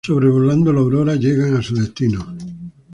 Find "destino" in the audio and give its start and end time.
1.75-2.25